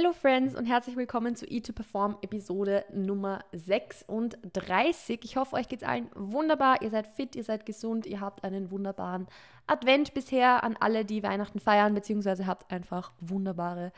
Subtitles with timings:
[0.00, 5.24] Hello Friends und herzlich willkommen zu E2 Perform Episode Nummer 36.
[5.24, 6.82] Ich hoffe, euch geht es allen wunderbar.
[6.82, 9.26] Ihr seid fit, ihr seid gesund, ihr habt einen wunderbaren
[9.66, 13.90] Advent bisher an alle, die Weihnachten feiern, beziehungsweise habt einfach wunderbare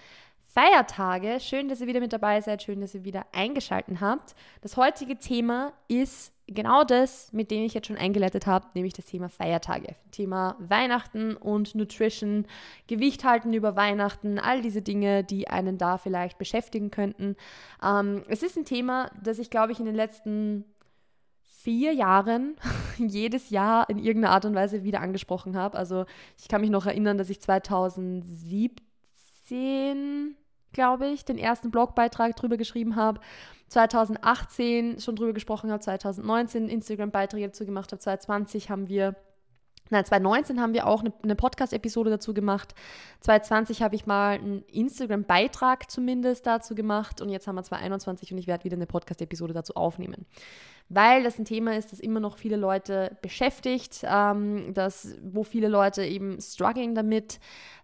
[0.55, 1.39] Feiertage.
[1.39, 4.35] Schön, dass ihr wieder mit dabei seid, schön, dass ihr wieder eingeschaltet habt.
[4.63, 9.07] Das heutige Thema ist genau das, mit dem ich jetzt schon eingeleitet habe, nämlich das
[9.07, 9.95] Thema Feiertage.
[10.11, 12.47] Thema Weihnachten und Nutrition,
[12.89, 17.37] Gewicht halten über Weihnachten, all diese Dinge, die einen da vielleicht beschäftigen könnten.
[17.83, 20.65] Ähm, es ist ein Thema, das ich, glaube ich, in den letzten
[21.45, 22.57] vier Jahren
[22.99, 25.79] jedes Jahr in irgendeiner Art und Weise wieder angesprochen habe.
[25.79, 26.05] Also
[26.39, 30.37] ich kann mich noch erinnern, dass ich 2017,
[30.73, 33.21] glaube ich, den ersten Blogbeitrag drüber geschrieben habe
[33.71, 39.17] 2018 schon drüber gesprochen habe, 2019 Instagram-Beiträge dazu gemacht habe, 2020 haben wir
[39.93, 42.77] Nein, 2019 haben wir auch eine, Podcast-Episode dazu gemacht.
[43.23, 48.39] 2020 habe ich mal einen Instagram-Beitrag zumindest dazu gemacht und jetzt haben wir 2021 und
[48.39, 50.27] ich werde wieder eine Podcast-Episode dazu aufnehmen.
[50.89, 55.67] Weil das ein Thema ist, das immer noch viele Leute beschäftigt, ähm, das, wo viele
[55.67, 57.41] Leute eben strugglen damit,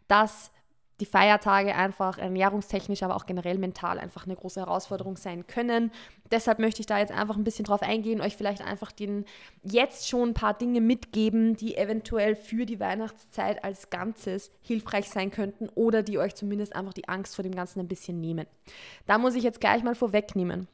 [0.07, 0.53] dass
[1.01, 5.91] die Feiertage einfach ernährungstechnisch, aber auch generell mental einfach eine große Herausforderung sein können.
[6.31, 9.27] Deshalb möchte ich da jetzt einfach ein bisschen drauf eingehen, euch vielleicht einfach den
[9.63, 15.31] jetzt schon ein paar Dinge mitgeben, die eventuell für die Weihnachtszeit als Ganzes hilfreich sein
[15.31, 18.47] könnten oder die euch zumindest einfach die Angst vor dem Ganzen ein bisschen nehmen.
[19.07, 20.67] Da muss ich jetzt gleich mal vorwegnehmen,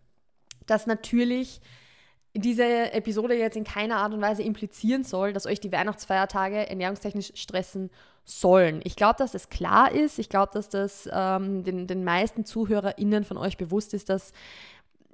[0.67, 1.61] dass natürlich
[2.35, 7.33] diese Episode jetzt in keiner Art und Weise implizieren soll, dass euch die Weihnachtsfeiertage ernährungstechnisch
[7.35, 7.91] stressen
[8.25, 8.81] sollen.
[8.85, 10.19] Ich glaube, dass das klar ist.
[10.19, 14.33] Ich glaube, dass das ähm, den, den meisten ZuhörerInnen von euch bewusst ist, dass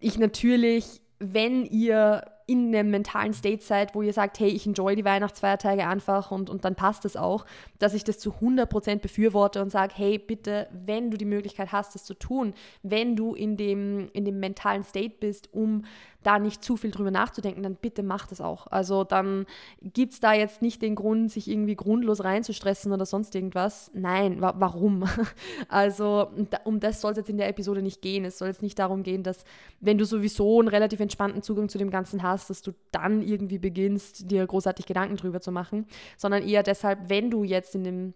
[0.00, 4.96] ich natürlich, wenn ihr in einem mentalen State seid, wo ihr sagt, hey, ich enjoy
[4.96, 7.44] die Weihnachtsfeiertage einfach und, und dann passt es auch,
[7.78, 11.94] dass ich das zu 100% befürworte und sage, hey, bitte, wenn du die Möglichkeit hast,
[11.94, 15.84] das zu tun, wenn du in dem, in dem mentalen State bist, um
[16.22, 18.66] da nicht zu viel drüber nachzudenken, dann bitte mach das auch.
[18.66, 19.46] Also dann
[19.82, 23.90] gibt es da jetzt nicht den Grund, sich irgendwie grundlos reinzustressen oder sonst irgendwas.
[23.94, 25.04] Nein, wa warum?
[25.68, 26.28] Also
[26.64, 28.24] um das soll es jetzt in der Episode nicht gehen.
[28.24, 29.44] Es soll jetzt nicht darum gehen, dass
[29.80, 33.58] wenn du sowieso einen relativ entspannten Zugang zu dem Ganzen hast, dass du dann irgendwie
[33.58, 38.14] beginnst, dir großartig Gedanken drüber zu machen, sondern eher deshalb, wenn du jetzt in dem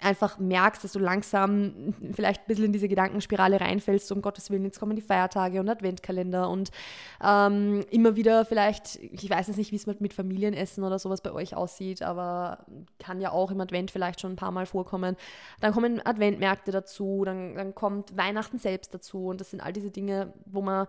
[0.00, 4.64] einfach merkst, dass du langsam vielleicht ein bisschen in diese Gedankenspirale reinfällst, um Gottes Willen,
[4.64, 6.70] jetzt kommen die Feiertage und Adventkalender und
[7.22, 11.20] ähm, immer wieder vielleicht, ich weiß jetzt nicht, wie es mit, mit Familienessen oder sowas
[11.20, 12.64] bei euch aussieht, aber
[12.98, 15.16] kann ja auch im Advent vielleicht schon ein paar Mal vorkommen.
[15.60, 19.90] Dann kommen Adventmärkte dazu, dann, dann kommt Weihnachten selbst dazu und das sind all diese
[19.90, 20.86] Dinge, wo man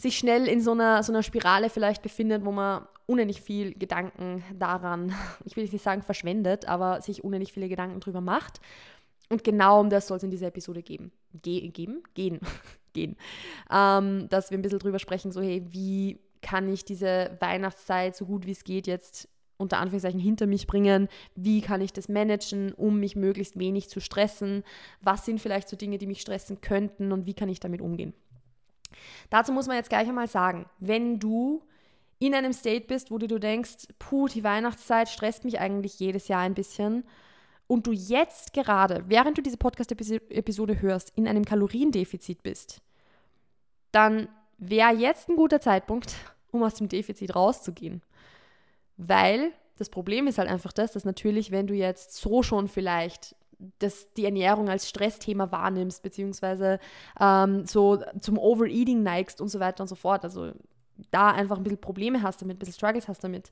[0.00, 4.42] sich schnell in so einer, so einer Spirale vielleicht befindet, wo man unendlich viel Gedanken
[4.58, 5.12] daran,
[5.44, 8.60] ich will nicht sagen verschwendet, aber sich unendlich viele Gedanken drüber macht.
[9.28, 11.12] Und genau um das soll es in dieser Episode geben.
[11.42, 12.02] Ge geben?
[12.14, 12.40] Gehen.
[12.92, 13.16] Gehen.
[13.70, 18.24] Ähm, dass wir ein bisschen drüber sprechen, so hey, wie kann ich diese Weihnachtszeit so
[18.24, 19.28] gut wie es geht jetzt
[19.58, 21.08] unter Anführungszeichen hinter mich bringen?
[21.36, 24.64] Wie kann ich das managen, um mich möglichst wenig zu stressen?
[25.02, 28.14] Was sind vielleicht so Dinge, die mich stressen könnten und wie kann ich damit umgehen?
[29.30, 31.62] Dazu muss man jetzt gleich einmal sagen, wenn du
[32.18, 36.42] in einem State bist, wo du denkst, puh, die Weihnachtszeit stresst mich eigentlich jedes Jahr
[36.42, 37.04] ein bisschen
[37.66, 42.82] und du jetzt gerade, während du diese Podcast-Episode hörst, in einem Kaloriendefizit bist,
[43.92, 44.28] dann
[44.58, 46.14] wäre jetzt ein guter Zeitpunkt,
[46.50, 48.02] um aus dem Defizit rauszugehen.
[48.96, 53.34] Weil das Problem ist halt einfach das, dass natürlich, wenn du jetzt so schon vielleicht
[53.78, 56.78] das, die Ernährung als Stressthema wahrnimmst, beziehungsweise
[57.20, 60.52] ähm, so zum Overeating neigst und so weiter und so fort, also
[61.10, 63.50] da einfach ein bisschen Probleme hast damit, ein bisschen Struggles hast damit,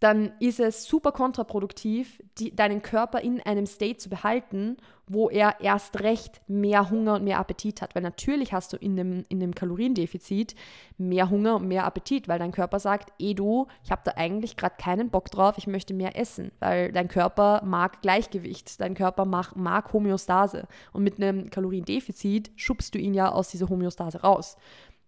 [0.00, 4.76] dann ist es super kontraproduktiv, die, deinen Körper in einem State zu behalten,
[5.08, 7.94] wo er erst recht mehr Hunger und mehr Appetit hat.
[7.94, 10.54] Weil natürlich hast du in dem, in dem Kaloriendefizit
[10.98, 14.56] mehr Hunger und mehr Appetit, weil dein Körper sagt, eh du, ich habe da eigentlich
[14.56, 19.24] gerade keinen Bock drauf, ich möchte mehr essen, weil dein Körper mag Gleichgewicht, dein Körper
[19.24, 20.66] mag, mag Homöostase.
[20.92, 24.56] Und mit einem Kaloriendefizit schubst du ihn ja aus dieser Homöostase raus.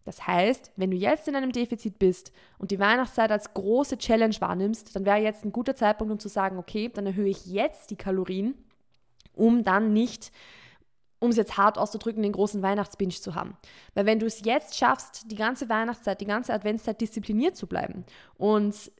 [0.08, 4.34] Das heißt, wenn du jetzt in einem Defizit bist und die Weihnachtszeit als große Challenge
[4.38, 7.90] wahrnimmst, dann wäre jetzt ein guter Zeitpunkt, um zu sagen, okay, dann erhöhe ich jetzt
[7.90, 8.54] die Kalorien,
[9.34, 10.32] um dann nicht,
[11.18, 13.58] um es jetzt hart auszudrücken, den großen Weihnachtsbinge zu haben.
[13.92, 18.06] Weil wenn du es jetzt schaffst, die ganze Weihnachtszeit, die ganze Adventszeit diszipliniert zu bleiben
[18.38, 18.90] und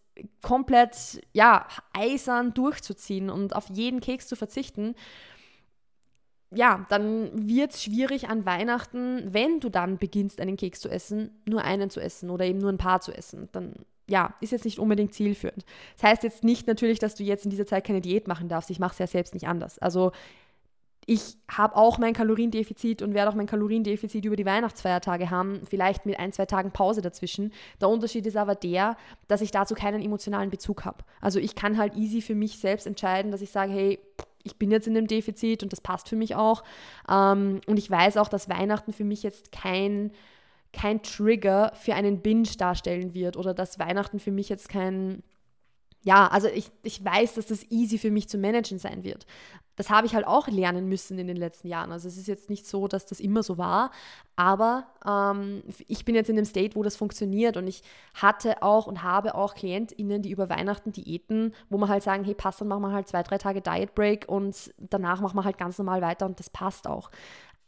[0.43, 4.95] komplett, ja, eisern durchzuziehen und auf jeden Keks zu verzichten,
[6.51, 11.31] ja, dann wird es schwierig an Weihnachten, wenn du dann beginnst, einen Keks zu essen,
[11.47, 13.49] nur einen zu essen oder eben nur ein paar zu essen.
[13.53, 13.75] Dann,
[14.09, 15.65] ja, ist jetzt nicht unbedingt zielführend.
[15.97, 18.71] Das heißt jetzt nicht natürlich, dass du jetzt in dieser Zeit keine Diät machen darfst.
[18.71, 19.79] Ich mache es ja selbst nicht anders.
[19.79, 20.13] Also
[21.11, 26.05] ich habe auch mein Kaloriendefizit und werde auch mein Kaloriendefizit über die Weihnachtsfeiertage haben, vielleicht
[26.05, 27.53] mit ein, zwei Tagen Pause dazwischen.
[27.81, 28.97] Der Unterschied ist aber der,
[29.27, 31.05] dass ich dazu keinen emotionalen Bezug habe.
[31.23, 33.99] Also ich kann halt easy für mich selbst entscheiden, dass ich sage, hey,
[34.45, 36.63] ich bin jetzt in dem Defizit und das passt für mich auch.
[37.11, 40.13] Ähm, und ich weiß auch, dass Weihnachten für mich jetzt kein,
[40.73, 45.23] kein Trigger für einen Binge darstellen wird oder dass Weihnachten für mich jetzt kein
[46.03, 49.27] ja, also ich, ich weiß, dass das easy für mich zu managen sein wird.
[49.79, 51.93] Das habe ich halt auch lernen müssen in den letzten Jahren.
[51.93, 53.93] Also es ist jetzt nicht so, dass das immer so war,
[54.35, 57.83] aber ähm, ich bin jetzt in dem State, wo das funktioniert und ich
[58.13, 62.35] hatte auch und habe auch KlientInnen, die über Weihnachten Diäten, wo man halt sagen, hey,
[62.35, 65.59] passt, dann machen wir halt zwei, drei Tage Diet Break und danach machen wir halt
[65.59, 67.11] ganz normal weiter und das passt auch.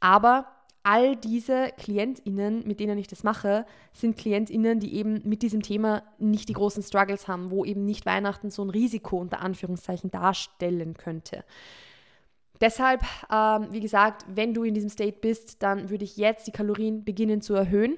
[0.00, 0.46] Aber
[0.82, 6.02] all diese KlientInnen, mit denen ich das mache, sind KlientInnen, die eben mit diesem Thema
[6.18, 10.94] nicht die großen Struggles haben, wo eben nicht Weihnachten so ein Risiko unter Anführungszeichen darstellen
[10.94, 11.44] könnte.
[12.60, 13.02] Deshalb,
[13.32, 17.04] ähm, wie gesagt, wenn du in diesem State bist, dann würde ich jetzt die Kalorien
[17.04, 17.96] beginnen zu erhöhen.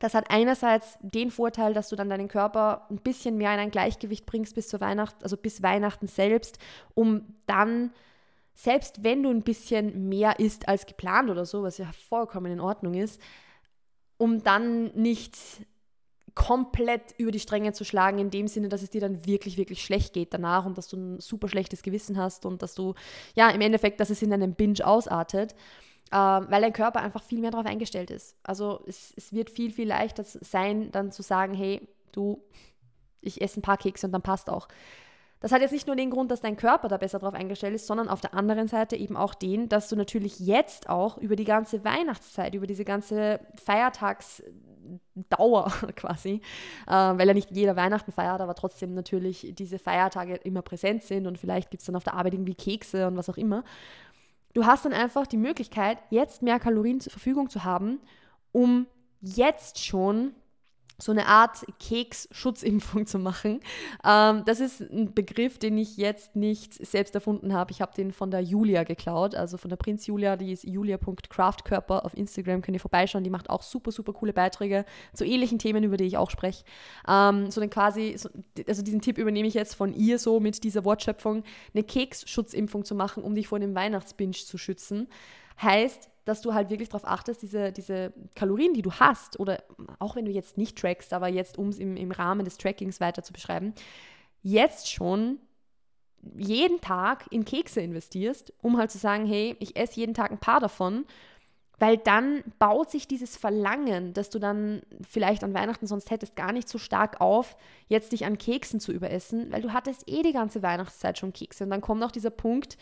[0.00, 3.70] Das hat einerseits den Vorteil, dass du dann deinen Körper ein bisschen mehr in ein
[3.70, 6.58] Gleichgewicht bringst bis zur Weihnacht, also bis Weihnachten selbst,
[6.94, 7.92] um dann
[8.54, 12.60] selbst wenn du ein bisschen mehr isst als geplant oder so, was ja vollkommen in
[12.60, 13.20] Ordnung ist,
[14.16, 15.36] um dann nicht
[16.34, 19.84] komplett über die Stränge zu schlagen, in dem Sinne, dass es dir dann wirklich, wirklich
[19.84, 22.94] schlecht geht danach und dass du ein super schlechtes Gewissen hast und dass du,
[23.34, 25.52] ja, im Endeffekt, dass es in einem Binge ausartet,
[26.10, 28.36] äh, weil dein Körper einfach viel mehr darauf eingestellt ist.
[28.42, 32.42] Also es, es wird viel, viel leichter sein, dann zu sagen, hey, du,
[33.20, 34.68] ich esse ein paar Kekse und dann passt auch.
[35.44, 37.86] Das hat jetzt nicht nur den Grund, dass dein Körper da besser drauf eingestellt ist,
[37.86, 41.44] sondern auf der anderen Seite eben auch den, dass du natürlich jetzt auch über die
[41.44, 46.40] ganze Weihnachtszeit, über diese ganze Feiertagsdauer quasi,
[46.86, 51.26] äh, weil ja nicht jeder Weihnachten feiert, aber trotzdem natürlich diese Feiertage immer präsent sind
[51.26, 53.64] und vielleicht gibt es dann auf der Arbeit irgendwie Kekse und was auch immer.
[54.54, 58.00] Du hast dann einfach die Möglichkeit, jetzt mehr Kalorien zur Verfügung zu haben,
[58.50, 58.86] um
[59.20, 60.32] jetzt schon
[60.98, 63.60] so eine Art Keks-Schutzimpfung zu machen.
[64.04, 67.72] Ähm, das ist ein Begriff, den ich jetzt nicht selbst erfunden habe.
[67.72, 72.04] Ich habe den von der Julia geklaut, also von der Prinz Julia, die ist julia.craftkörper
[72.04, 73.24] auf Instagram, könnt ihr vorbeischauen.
[73.24, 76.64] Die macht auch super, super coole Beiträge zu ähnlichen Themen, über die ich auch spreche.
[77.08, 78.28] Ähm, so dann quasi, so,
[78.66, 81.42] also diesen Tipp übernehme ich jetzt von ihr so mit dieser Wortschöpfung,
[81.74, 85.08] eine Keks-Schutzimpfung zu machen, um dich vor einem Weihnachtsbinge zu schützen.
[85.60, 89.62] Heißt, dass du halt wirklich darauf achtest, diese, diese Kalorien, die du hast, oder
[89.98, 93.00] auch wenn du jetzt nicht trackst, aber jetzt, um es im, im Rahmen des Trackings
[93.00, 93.74] weiter zu beschreiben,
[94.42, 95.38] jetzt schon
[96.36, 100.38] jeden Tag in Kekse investierst, um halt zu sagen, hey, ich esse jeden Tag ein
[100.38, 101.04] paar davon,
[101.78, 106.52] weil dann baut sich dieses Verlangen, das du dann vielleicht an Weihnachten sonst hättest, gar
[106.52, 107.56] nicht so stark auf,
[107.88, 111.64] jetzt dich an Keksen zu überessen, weil du hattest eh die ganze Weihnachtszeit schon Kekse.
[111.64, 112.78] Und dann kommt auch dieser Punkt,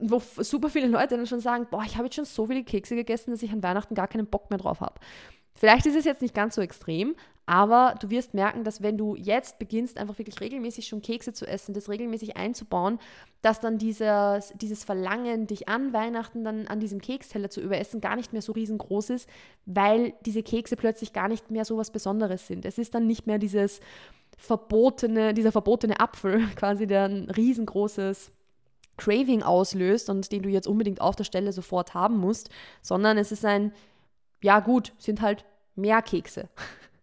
[0.00, 2.94] wo super viele Leute dann schon sagen, boah, ich habe jetzt schon so viele Kekse
[2.94, 4.94] gegessen, dass ich an Weihnachten gar keinen Bock mehr drauf habe.
[5.54, 9.16] Vielleicht ist es jetzt nicht ganz so extrem, aber du wirst merken, dass wenn du
[9.16, 13.00] jetzt beginnst, einfach wirklich regelmäßig schon Kekse zu essen, das regelmäßig einzubauen,
[13.42, 18.14] dass dann dieses, dieses Verlangen, dich an Weihnachten dann an diesem Keksteller zu überessen, gar
[18.14, 19.28] nicht mehr so riesengroß ist,
[19.66, 22.64] weil diese Kekse plötzlich gar nicht mehr so was Besonderes sind.
[22.64, 23.80] Es ist dann nicht mehr dieses
[24.36, 28.30] verbotene, dieser verbotene Apfel, quasi der ein riesengroßes
[28.98, 32.50] Craving auslöst und den du jetzt unbedingt auf der Stelle sofort haben musst,
[32.82, 33.72] sondern es ist ein,
[34.42, 36.48] ja gut, sind halt mehr Kekse.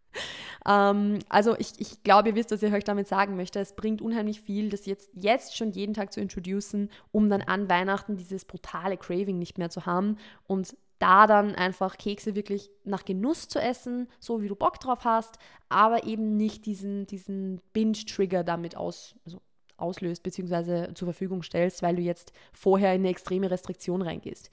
[0.68, 3.60] ähm, also ich, ich glaube, ihr wisst, was ich euch damit sagen möchte.
[3.60, 7.70] Es bringt unheimlich viel, das jetzt, jetzt schon jeden Tag zu introducen, um dann an
[7.70, 13.04] Weihnachten dieses brutale Craving nicht mehr zu haben und da dann einfach Kekse wirklich nach
[13.04, 15.38] Genuss zu essen, so wie du Bock drauf hast,
[15.68, 19.42] aber eben nicht diesen, diesen Binge-Trigger damit aus, also
[19.78, 20.94] auslöst bzw.
[20.94, 24.50] zur Verfügung stellst, weil du jetzt vorher in eine extreme Restriktion reingehst.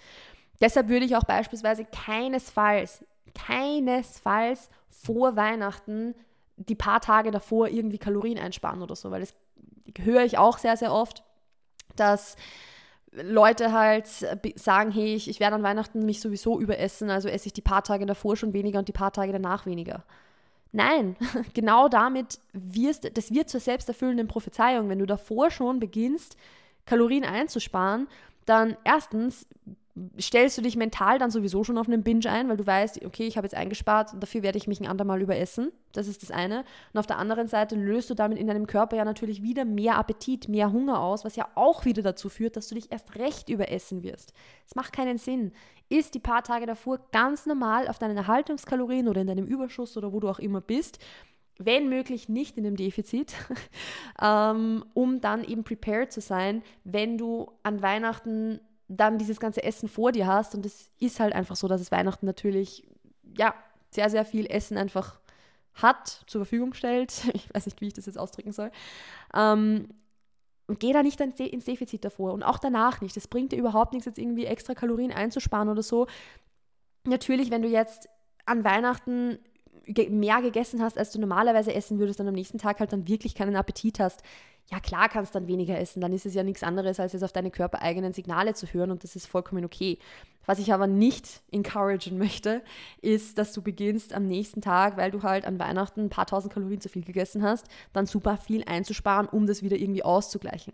[0.60, 6.14] Deshalb würde ich auch beispielsweise keinesfalls, keinesfalls vor Weihnachten
[6.56, 9.34] die paar Tage davor irgendwie Kalorien einsparen oder so, weil das
[9.98, 11.24] höre ich auch sehr, sehr oft,
[11.96, 12.36] dass
[13.12, 17.52] Leute halt sagen, hey, ich, ich werde an Weihnachten mich sowieso überessen, also esse ich
[17.52, 20.04] die paar Tage davor schon weniger und die paar Tage danach weniger.
[20.72, 21.16] Nein,
[21.54, 24.88] genau damit wirst, das wird zur selbsterfüllenden Prophezeiung.
[24.88, 26.36] Wenn du davor schon beginnst,
[26.86, 28.08] Kalorien einzusparen,
[28.46, 29.46] dann erstens
[30.18, 33.26] stellst du dich mental dann sowieso schon auf einen Binge ein, weil du weißt, okay,
[33.26, 35.70] ich habe jetzt eingespart, dafür werde ich mich ein andermal überessen.
[35.92, 36.64] Das ist das eine.
[36.92, 39.99] Und auf der anderen Seite löst du damit in deinem Körper ja natürlich wieder mehr
[39.99, 43.50] Appetit, mehr Hunger aus, was ja auch wieder dazu führt, dass du dich erst recht
[43.50, 44.32] überessen wirst.
[44.66, 45.52] Es macht keinen Sinn.
[45.90, 50.12] Isst die paar Tage davor ganz normal auf deinen Erhaltungskalorien oder in deinem Überschuss oder
[50.12, 50.99] wo du auch immer bist
[51.58, 53.34] wenn möglich nicht in dem Defizit,
[54.22, 58.61] ähm, um dann eben prepared zu sein, wenn du an Weihnachten
[58.96, 61.92] dann dieses ganze Essen vor dir hast und es ist halt einfach so, dass es
[61.92, 62.87] Weihnachten natürlich,
[63.37, 63.54] ja,
[63.90, 65.20] sehr, sehr viel Essen einfach
[65.75, 67.12] hat, zur Verfügung stellt.
[67.34, 68.70] Ich weiß nicht, wie ich das jetzt ausdrücken soll.
[69.34, 69.88] Ähm,
[70.66, 73.16] und geh da nicht ins Defizit davor und auch danach nicht.
[73.16, 76.06] Es bringt dir überhaupt nichts, jetzt irgendwie extra Kalorien einzusparen oder so.
[77.04, 78.08] Natürlich, wenn du jetzt
[78.46, 79.38] an Weihnachten
[79.87, 83.34] mehr gegessen hast, als du normalerweise essen würdest und am nächsten Tag halt dann wirklich
[83.34, 84.22] keinen Appetit hast,
[84.72, 87.32] ja klar kannst dann weniger essen, dann ist es ja nichts anderes, als jetzt auf
[87.32, 89.98] deine körpereigenen Signale zu hören und das ist vollkommen okay.
[90.46, 92.62] Was ich aber nicht encouragen möchte,
[93.02, 96.54] ist, dass du beginnst am nächsten Tag, weil du halt an Weihnachten ein paar tausend
[96.54, 100.72] Kalorien zu viel gegessen hast, dann super viel einzusparen, um das wieder irgendwie auszugleichen.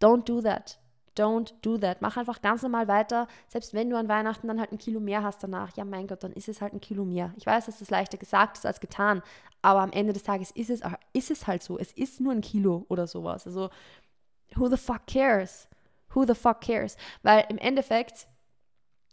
[0.00, 0.78] Don't do that.
[1.16, 2.00] Don't do that.
[2.02, 3.26] Mach einfach ganz normal weiter.
[3.48, 6.22] Selbst wenn du an Weihnachten dann halt ein Kilo mehr hast danach, ja mein Gott,
[6.22, 7.34] dann ist es halt ein Kilo mehr.
[7.36, 9.22] Ich weiß, dass das leichter gesagt ist als getan,
[9.62, 10.80] aber am Ende des Tages ist es,
[11.12, 11.78] ist es halt so.
[11.78, 13.46] Es ist nur ein Kilo oder sowas.
[13.46, 13.70] Also,
[14.54, 15.68] who the fuck cares?
[16.14, 16.96] Who the fuck cares?
[17.22, 18.26] Weil im Endeffekt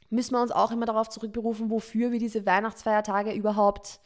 [0.09, 3.99] müssen wir uns auch immer darauf zurückberufen, wofür wir diese Weihnachtsfeiertage überhaupt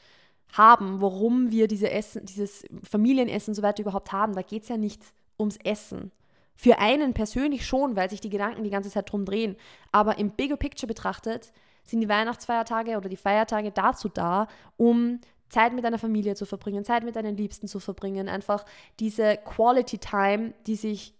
[0.53, 4.33] haben, warum wir diese Essen, dieses Familienessen und so weiter überhaupt haben.
[4.33, 5.01] Da geht es ja nicht
[5.39, 6.11] ums Essen.
[6.61, 9.55] Für einen persönlich schon, weil sich die Gedanken die ganze Zeit drum drehen.
[9.91, 11.51] Aber im Bigger Picture betrachtet
[11.83, 16.85] sind die Weihnachtsfeiertage oder die Feiertage dazu da, um Zeit mit deiner Familie zu verbringen,
[16.85, 18.63] Zeit mit deinen Liebsten zu verbringen, einfach
[18.99, 21.15] diese Quality Time, die sich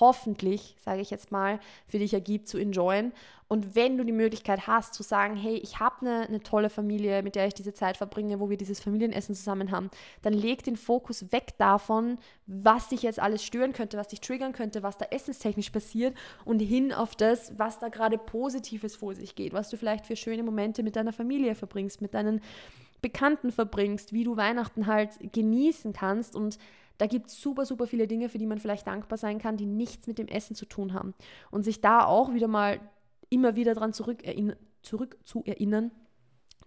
[0.00, 3.12] hoffentlich, sage ich jetzt mal, für dich ergibt, zu enjoyen.
[3.48, 7.22] Und wenn du die Möglichkeit hast, zu sagen, hey, ich habe eine, eine tolle Familie,
[7.22, 9.90] mit der ich diese Zeit verbringe, wo wir dieses Familienessen zusammen haben,
[10.22, 14.52] dann leg den Fokus weg davon, was dich jetzt alles stören könnte, was dich triggern
[14.52, 19.36] könnte, was da essenstechnisch passiert und hin auf das, was da gerade Positives vor sich
[19.36, 22.40] geht, was du vielleicht für schöne Momente mit deiner Familie verbringst, mit deinen
[23.00, 26.58] Bekannten verbringst, wie du Weihnachten halt genießen kannst und
[26.98, 29.66] da gibt es super, super viele Dinge, für die man vielleicht dankbar sein kann, die
[29.66, 31.14] nichts mit dem Essen zu tun haben.
[31.50, 32.80] Und sich da auch wieder mal
[33.28, 34.22] immer wieder daran zurück,
[34.82, 35.90] zurück zu erinnern,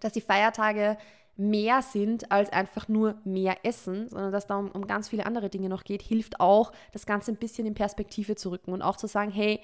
[0.00, 0.96] dass die Feiertage
[1.36, 5.48] mehr sind als einfach nur mehr Essen, sondern dass da um, um ganz viele andere
[5.48, 8.96] Dinge noch geht, hilft auch, das Ganze ein bisschen in Perspektive zu rücken und auch
[8.96, 9.60] zu sagen, hey,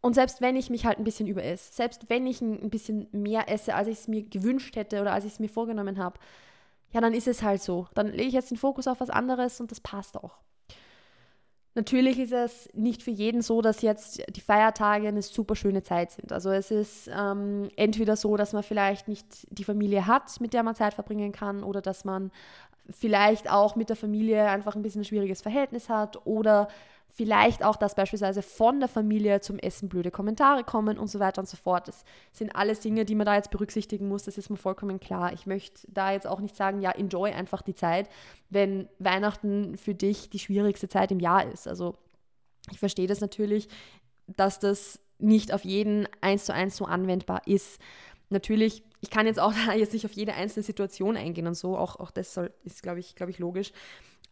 [0.00, 3.50] und selbst wenn ich mich halt ein bisschen überesse, selbst wenn ich ein bisschen mehr
[3.50, 6.18] esse, als ich es mir gewünscht hätte oder als ich es mir vorgenommen habe,
[6.92, 7.86] ja, dann ist es halt so.
[7.94, 10.38] Dann lege ich jetzt den Fokus auf was anderes und das passt auch.
[11.74, 16.10] Natürlich ist es nicht für jeden so, dass jetzt die Feiertage eine super schöne Zeit
[16.10, 16.32] sind.
[16.32, 20.64] Also es ist ähm, entweder so, dass man vielleicht nicht die Familie hat, mit der
[20.64, 22.32] man Zeit verbringen kann, oder dass man
[22.90, 26.68] vielleicht auch mit der Familie einfach ein bisschen ein schwieriges Verhältnis hat, oder
[27.18, 31.40] Vielleicht auch, dass beispielsweise von der Familie zum Essen blöde Kommentare kommen und so weiter
[31.40, 31.88] und so fort.
[31.88, 34.22] Das sind alles Dinge, die man da jetzt berücksichtigen muss.
[34.22, 35.32] Das ist mir vollkommen klar.
[35.32, 38.08] Ich möchte da jetzt auch nicht sagen, ja, enjoy einfach die Zeit,
[38.50, 41.66] wenn Weihnachten für dich die schwierigste Zeit im Jahr ist.
[41.66, 41.96] Also
[42.70, 43.68] ich verstehe das natürlich,
[44.28, 47.80] dass das nicht auf jeden eins zu eins so anwendbar ist.
[48.28, 51.76] Natürlich, ich kann jetzt auch da jetzt nicht auf jede einzelne Situation eingehen und so,
[51.76, 53.72] auch, auch das soll, ist, glaube ich, glaube ich, logisch.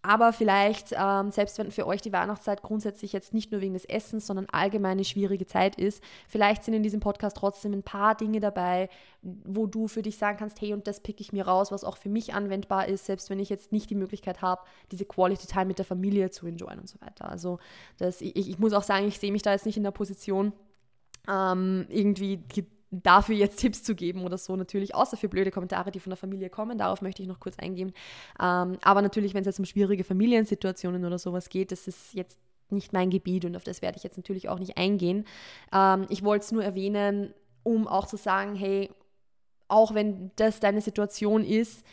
[0.03, 3.85] Aber vielleicht, ähm, selbst wenn für euch die Weihnachtszeit grundsätzlich jetzt nicht nur wegen des
[3.85, 8.15] Essens, sondern allgemein eine schwierige Zeit ist, vielleicht sind in diesem Podcast trotzdem ein paar
[8.15, 8.89] Dinge dabei,
[9.23, 11.97] wo du für dich sagen kannst, hey, und das picke ich mir raus, was auch
[11.97, 15.67] für mich anwendbar ist, selbst wenn ich jetzt nicht die Möglichkeit habe, diese Quality Time
[15.67, 17.29] mit der Familie zu enjoyen und so weiter.
[17.29, 17.59] Also
[17.99, 20.53] das, ich, ich muss auch sagen, ich sehe mich da jetzt nicht in der Position,
[21.29, 22.45] ähm, irgendwie
[23.03, 24.57] dafür jetzt Tipps zu geben oder so.
[24.57, 26.79] Natürlich, außer für blöde Kommentare, die von der Familie kommen.
[26.79, 27.93] Darauf möchte ich noch kurz eingehen.
[28.41, 32.39] Ähm, aber natürlich, wenn es jetzt um schwierige Familiensituationen oder sowas geht, das ist jetzt
[32.71, 35.25] nicht mein Gebiet und auf das werde ich jetzt natürlich auch nicht eingehen.
[35.73, 38.91] Ähm, ich wollte es nur erwähnen, um auch zu sagen, hey,
[39.69, 41.85] auch wenn das deine Situation ist,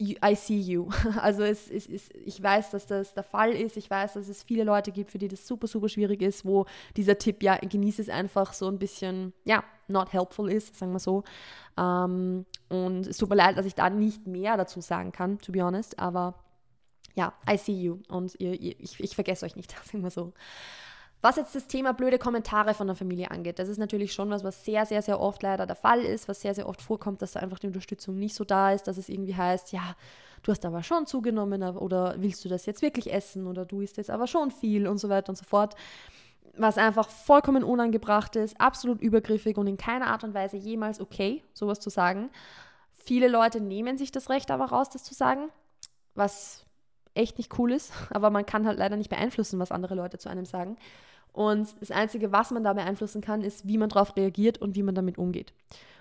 [0.00, 0.88] I see you.
[1.20, 3.76] Also es, es, es, ich weiß, dass das der Fall ist.
[3.76, 6.66] Ich weiß, dass es viele Leute gibt, für die das super, super schwierig ist, wo
[6.96, 11.00] dieser Tipp, ja, genieße es einfach so ein bisschen, ja, not helpful ist, sagen wir
[11.00, 11.24] so.
[11.76, 15.50] Ähm, und es tut mir leid, dass ich da nicht mehr dazu sagen kann, to
[15.50, 15.98] be honest.
[15.98, 16.34] Aber
[17.14, 17.98] ja, I see you.
[18.08, 20.32] Und ihr, ihr, ich, ich vergesse euch nicht, sagen wir so.
[21.20, 24.44] Was jetzt das Thema blöde Kommentare von der Familie angeht, das ist natürlich schon was,
[24.44, 27.32] was sehr, sehr, sehr oft leider der Fall ist, was sehr, sehr oft vorkommt, dass
[27.32, 29.96] da einfach die Unterstützung nicht so da ist, dass es irgendwie heißt, ja,
[30.44, 33.96] du hast aber schon zugenommen oder willst du das jetzt wirklich essen oder du isst
[33.96, 35.74] jetzt aber schon viel und so weiter und so fort.
[36.56, 41.42] Was einfach vollkommen unangebracht ist, absolut übergriffig und in keiner Art und Weise jemals okay,
[41.52, 42.30] sowas zu sagen.
[42.92, 45.48] Viele Leute nehmen sich das Recht aber raus, das zu sagen,
[46.14, 46.64] was
[47.14, 50.28] echt nicht cool ist, aber man kann halt leider nicht beeinflussen, was andere Leute zu
[50.28, 50.76] einem sagen.
[51.32, 54.82] Und das Einzige, was man da beeinflussen kann, ist, wie man darauf reagiert und wie
[54.82, 55.52] man damit umgeht.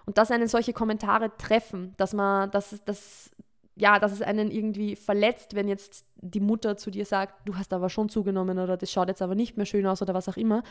[0.06, 3.30] Und dass einen solche Kommentare treffen, dass man, dass, dass,
[3.76, 7.74] ja, dass es einen irgendwie verletzt, wenn jetzt die Mutter zu dir sagt, du hast
[7.74, 10.38] aber schon zugenommen oder das schaut jetzt aber nicht mehr schön aus oder was auch
[10.38, 10.64] immer,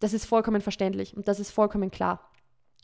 [0.00, 2.30] Das ist vollkommen verständlich und das ist vollkommen klar.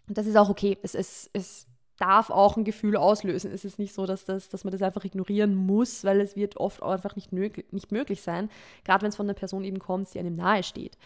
[0.09, 0.79] Und das ist auch okay.
[0.83, 1.67] Es, es, es
[2.01, 3.53] darf auch ein Gefühl auslösen.
[3.53, 6.57] Es ist nicht so, dass, das, dass man das einfach ignorieren muss, weil es wird
[6.57, 8.49] oft einfach nicht, nicht möglich sein,
[8.85, 10.97] gerade wenn es von einer Person eben kommt, die einem nahe steht.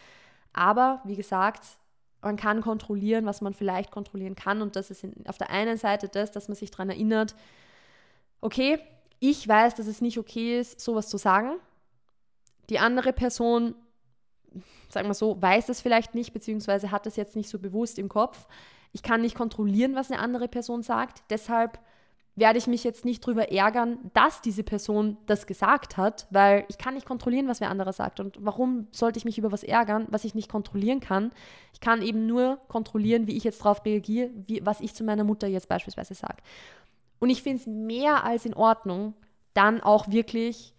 [0.53, 1.63] Aber wie gesagt,
[2.23, 4.63] man kann kontrollieren, was man vielleicht kontrollieren kann.
[4.63, 7.35] Und das ist auf der einen Seite das, dass man sich daran erinnert,
[8.41, 8.79] okay,
[9.19, 11.57] ich weiß, dass es nicht okay ist, sowas zu sagen.
[12.71, 13.75] Die andere Person,
[14.89, 18.09] sagen wir so, weiß es vielleicht nicht, beziehungsweise hat es jetzt nicht so bewusst im
[18.09, 18.47] Kopf.
[18.95, 21.25] Ich kann nicht kontrollieren, was eine andere Person sagt.
[21.29, 21.81] Deshalb
[22.37, 26.79] werde ich mich jetzt nicht darüber ärgern, dass diese Person das gesagt hat, weil ich
[26.79, 28.21] kann nicht kontrollieren, was wer andere sagt.
[28.21, 31.33] Und warum sollte ich mich über was ärgern, was ich nicht kontrollieren kann?
[31.73, 35.25] Ich kann eben nur kontrollieren, wie ich jetzt darauf reagiere, wie, was ich zu meiner
[35.25, 36.39] Mutter jetzt beispielsweise sage.
[37.19, 39.15] Und ich finde es mehr als in Ordnung,
[39.55, 40.73] dann auch wirklich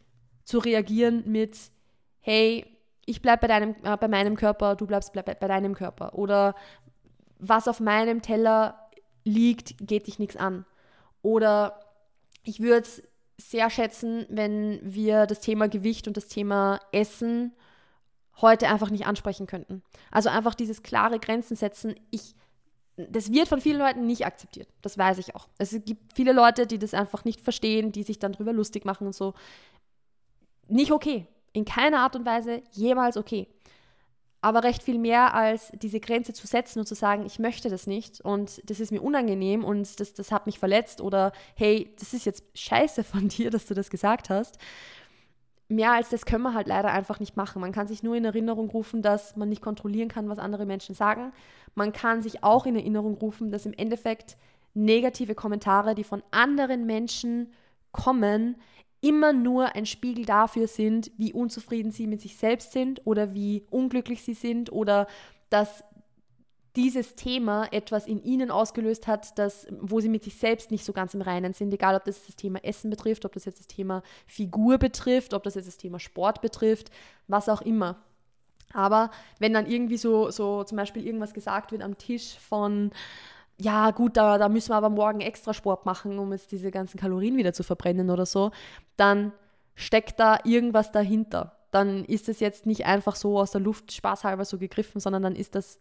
[0.46, 1.58] zu reagieren mit,
[2.22, 2.66] hey,
[3.06, 6.16] ich bleibe bei, äh, bei meinem Körper, du bleibst bleib bei deinem Körper.
[6.16, 6.56] Oder
[7.50, 8.90] was auf meinem Teller
[9.24, 10.66] liegt, geht dich nichts an
[11.22, 11.80] oder
[12.44, 13.04] ich würde es
[13.38, 17.54] sehr schätzen, wenn wir das Thema Gewicht und das Thema Essen
[18.42, 19.82] heute einfach nicht ansprechen könnten.
[20.12, 21.96] Also einfach dieses klare Grenzen setzen.
[22.12, 22.36] Ich,
[22.96, 24.70] das wird von vielen Leuten nicht akzeptiert.
[24.82, 25.48] Das weiß ich auch.
[25.58, 29.08] Es gibt viele Leute, die das einfach nicht verstehen, die sich dann drüber lustig machen
[29.08, 29.34] und so.
[30.68, 31.28] Nicht okay.
[31.54, 33.48] In keiner Art und Weise jemals okay
[34.46, 37.88] aber recht viel mehr als diese Grenze zu setzen und zu sagen, ich möchte das
[37.88, 42.14] nicht und das ist mir unangenehm und das, das hat mich verletzt oder hey, das
[42.14, 44.60] ist jetzt scheiße von dir, dass du das gesagt hast.
[45.68, 47.60] Mehr als das können wir halt leider einfach nicht machen.
[47.60, 50.94] Man kann sich nur in Erinnerung rufen, dass man nicht kontrollieren kann, was andere Menschen
[50.94, 51.34] sagen.
[51.74, 54.38] Man kann sich auch in Erinnerung rufen, dass im Endeffekt
[54.76, 57.52] negative Kommentare, die von anderen Menschen
[57.92, 58.58] kommen,
[59.06, 63.64] immer nur ein Spiegel dafür sind, wie unzufrieden sie mit sich selbst sind oder wie
[63.70, 65.06] unglücklich sie sind oder
[65.52, 65.84] dass
[66.76, 70.92] dieses Thema etwas in ihnen ausgelöst hat, das, wo sie mit sich selbst nicht so
[70.92, 73.68] ganz im Reinen sind, egal ob das das Thema Essen betrifft, ob das jetzt das
[73.68, 76.90] Thema Figur betrifft, ob das jetzt das Thema Sport betrifft,
[77.28, 78.02] was auch immer.
[78.74, 82.90] Aber wenn dann irgendwie so, so zum Beispiel irgendwas gesagt wird am Tisch von,
[83.60, 87.00] ja, gut, da, da müssen wir aber morgen extra Sport machen, um jetzt diese ganzen
[87.00, 88.52] Kalorien wieder zu verbrennen oder so,
[88.98, 89.32] dann
[89.76, 91.58] steckt da irgendwas dahinter.
[91.72, 95.36] Dann ist es jetzt nicht einfach so aus der Luft spaßhalber so gegriffen, sondern dann
[95.36, 95.80] ist das,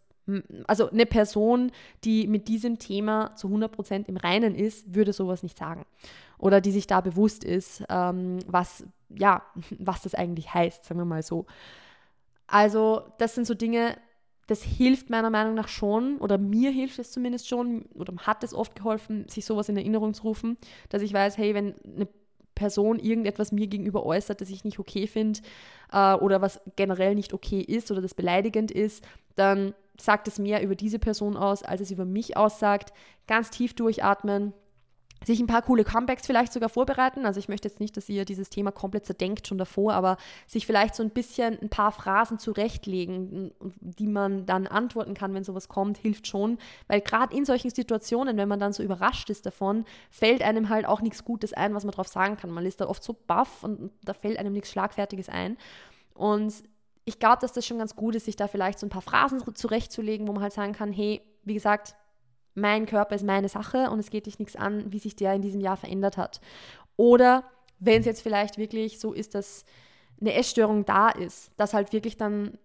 [0.67, 1.71] also eine Person,
[2.03, 5.85] die mit diesem Thema zu 100% im Reinen ist, würde sowas nicht sagen.
[6.37, 9.43] Oder die sich da bewusst ist, ähm, was, ja,
[9.79, 11.45] was das eigentlich heißt, sagen wir mal so.
[12.47, 13.97] Also das sind so Dinge,
[14.47, 18.53] das hilft meiner Meinung nach schon, oder mir hilft es zumindest schon, oder hat es
[18.53, 20.57] oft geholfen, sich sowas in Erinnerung zu rufen,
[20.89, 22.07] dass ich weiß, hey, wenn eine
[22.53, 25.41] Person irgendetwas mir gegenüber äußert, das ich nicht okay finde,
[25.91, 29.03] äh, oder was generell nicht okay ist oder das beleidigend ist,
[29.35, 32.93] dann sagt es mehr über diese Person aus, als es über mich aussagt.
[33.27, 34.53] Ganz tief durchatmen,
[35.23, 37.25] sich ein paar coole Comebacks vielleicht sogar vorbereiten.
[37.25, 40.65] Also ich möchte jetzt nicht, dass ihr dieses Thema komplett zerdenkt schon davor, aber sich
[40.65, 45.67] vielleicht so ein bisschen ein paar Phrasen zurechtlegen, die man dann antworten kann, wenn sowas
[45.67, 46.57] kommt, hilft schon.
[46.87, 50.85] Weil gerade in solchen Situationen, wenn man dann so überrascht ist davon, fällt einem halt
[50.85, 52.51] auch nichts Gutes ein, was man drauf sagen kann.
[52.51, 55.57] Man ist da oft so baff und da fällt einem nichts Schlagfertiges ein.
[56.13, 56.53] Und
[57.05, 59.41] ich glaube, dass das schon ganz gut ist, sich da vielleicht so ein paar Phrasen
[59.55, 61.95] zurechtzulegen, wo man halt sagen kann, hey, wie gesagt,
[62.55, 65.41] mein Körper ist meine Sache und es geht dich nichts an, wie sich der in
[65.41, 66.41] diesem Jahr verändert hat.
[66.97, 67.43] Oder
[67.79, 69.65] wenn es jetzt vielleicht wirklich so ist, dass
[70.19, 72.57] eine Essstörung da ist, dass halt wirklich dann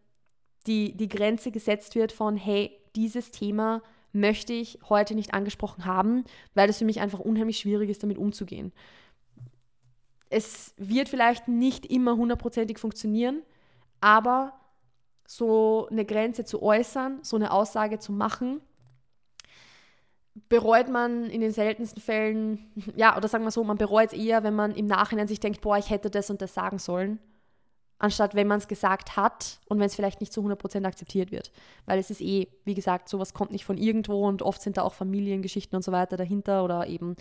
[0.66, 6.24] die, die Grenze gesetzt wird von, hey, dieses Thema möchte ich heute nicht angesprochen haben,
[6.55, 8.72] weil es für mich einfach unheimlich schwierig ist, damit umzugehen.
[10.29, 13.42] Es wird vielleicht nicht immer hundertprozentig funktionieren,
[14.00, 14.53] aber
[15.26, 18.61] so eine Grenze zu äußern, so eine Aussage zu machen,
[20.48, 24.42] bereut man in den seltensten Fällen, ja, oder sagen wir so, man bereut es eher,
[24.42, 27.18] wenn man im Nachhinein sich denkt, boah, ich hätte das und das sagen sollen,
[27.98, 31.52] anstatt wenn man es gesagt hat und wenn es vielleicht nicht zu 100% akzeptiert wird.
[31.84, 34.82] Weil es ist eh, wie gesagt, sowas kommt nicht von irgendwo und oft sind da
[34.82, 37.16] auch Familiengeschichten und so weiter dahinter oder eben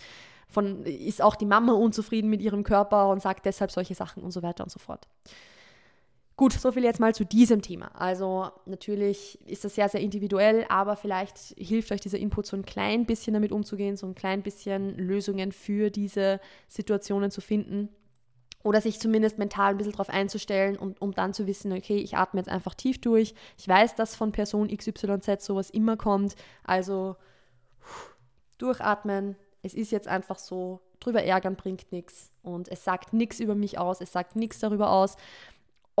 [0.48, 4.30] von, ist auch die Mama unzufrieden mit ihrem Körper und sagt deshalb solche Sachen und
[4.30, 5.06] so weiter und so fort.
[6.40, 7.90] Gut, so viel jetzt mal zu diesem Thema.
[7.94, 12.64] Also natürlich ist das sehr, sehr individuell, aber vielleicht hilft euch dieser Input so ein
[12.64, 17.90] klein bisschen damit umzugehen, so ein klein bisschen Lösungen für diese Situationen zu finden
[18.62, 22.16] oder sich zumindest mental ein bisschen darauf einzustellen und um dann zu wissen, okay, ich
[22.16, 23.34] atme jetzt einfach tief durch.
[23.58, 26.36] Ich weiß, dass von Person XYZ sowas immer kommt.
[26.64, 27.16] Also
[28.56, 29.36] durchatmen.
[29.60, 33.78] Es ist jetzt einfach so, drüber ärgern bringt nichts und es sagt nichts über mich
[33.78, 35.16] aus, es sagt nichts darüber aus,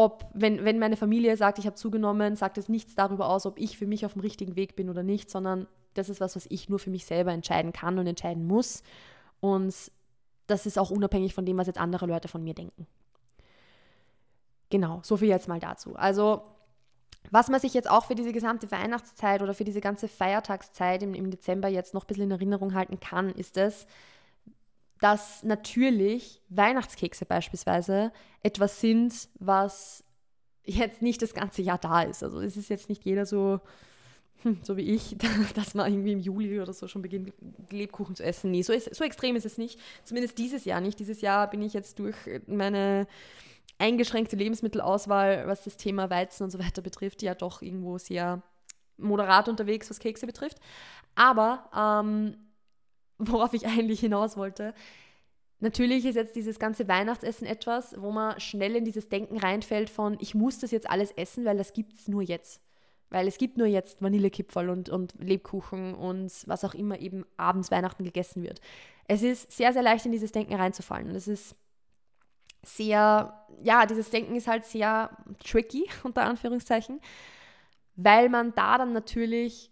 [0.00, 3.58] ob, wenn, wenn meine Familie sagt, ich habe zugenommen, sagt es nichts darüber aus, ob
[3.58, 6.46] ich für mich auf dem richtigen Weg bin oder nicht, sondern das ist was, was
[6.48, 8.82] ich nur für mich selber entscheiden kann und entscheiden muss.
[9.40, 9.74] Und
[10.46, 12.86] das ist auch unabhängig von dem, was jetzt andere Leute von mir denken.
[14.70, 15.94] Genau, so viel jetzt mal dazu.
[15.96, 16.44] Also,
[17.30, 21.12] was man sich jetzt auch für diese gesamte Weihnachtszeit oder für diese ganze Feiertagszeit im,
[21.12, 23.86] im Dezember jetzt noch ein bisschen in Erinnerung halten kann, ist es,
[25.00, 30.04] dass natürlich Weihnachtskekse beispielsweise etwas sind, was
[30.64, 32.22] jetzt nicht das ganze Jahr da ist.
[32.22, 33.60] Also es ist jetzt nicht jeder so,
[34.42, 35.16] hm, so wie ich,
[35.54, 37.32] dass man irgendwie im Juli oder so schon beginnt,
[37.70, 38.50] Lebkuchen zu essen.
[38.50, 39.80] Nee, so, ist, so extrem ist es nicht.
[40.04, 40.98] Zumindest dieses Jahr nicht.
[40.98, 43.06] Dieses Jahr bin ich jetzt durch meine
[43.78, 48.42] eingeschränkte Lebensmittelauswahl, was das Thema Weizen und so weiter betrifft, ja doch irgendwo sehr
[48.98, 50.58] moderat unterwegs, was Kekse betrifft.
[51.14, 52.36] Aber ähm,
[53.20, 54.74] worauf ich eigentlich hinaus wollte.
[55.60, 60.16] Natürlich ist jetzt dieses ganze Weihnachtsessen etwas, wo man schnell in dieses Denken reinfällt von,
[60.18, 62.62] ich muss das jetzt alles essen, weil das gibt es nur jetzt.
[63.10, 67.70] Weil es gibt nur jetzt Vanillekipferl und, und Lebkuchen und was auch immer eben abends
[67.70, 68.60] Weihnachten gegessen wird.
[69.06, 71.08] Es ist sehr, sehr leicht in dieses Denken reinzufallen.
[71.08, 71.56] Und es ist
[72.62, 75.10] sehr, ja, dieses Denken ist halt sehr
[75.44, 77.00] tricky, unter Anführungszeichen,
[77.96, 79.70] weil man da dann natürlich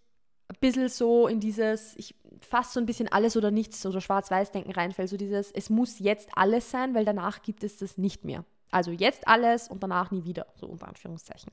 [0.49, 4.73] ein bisschen so in dieses, ich fast so ein bisschen alles oder nichts oder Schwarz-Weiß-Denken
[4.73, 5.09] reinfällt.
[5.09, 8.45] So dieses, es muss jetzt alles sein, weil danach gibt es das nicht mehr.
[8.71, 11.53] Also jetzt alles und danach nie wieder, so unter Anführungszeichen.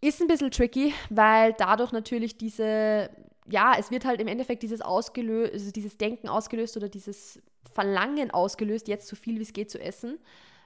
[0.00, 3.08] Ist ein bisschen tricky, weil dadurch natürlich diese,
[3.48, 7.40] ja, es wird halt im Endeffekt dieses ausgelöst, also dieses Denken ausgelöst oder dieses
[7.72, 10.18] Verlangen ausgelöst, jetzt so viel wie es geht zu essen,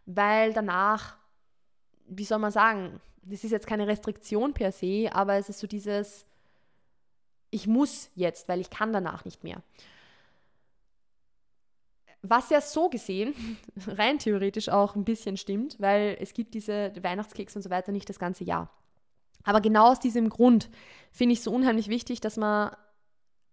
[0.07, 1.17] weil danach,
[2.09, 5.67] wie soll man sagen, das ist jetzt keine Restriktion per se, aber es ist so
[5.67, 6.25] dieses,
[7.51, 9.63] ich muss jetzt, weil ich kann danach nicht mehr.
[12.23, 13.35] Was ja so gesehen,
[13.87, 18.09] rein theoretisch auch ein bisschen stimmt, weil es gibt diese Weihnachtskekse und so weiter nicht
[18.09, 18.71] das ganze Jahr.
[19.45, 20.69] Aber genau aus diesem Grund
[21.13, 22.77] finde ich es so unheimlich wichtig, dass man